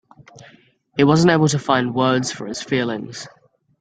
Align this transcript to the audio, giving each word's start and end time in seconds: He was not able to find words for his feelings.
He 0.97 1.03
was 1.03 1.25
not 1.25 1.33
able 1.33 1.47
to 1.49 1.59
find 1.59 1.93
words 1.93 2.31
for 2.31 2.47
his 2.47 2.63
feelings. 2.63 3.27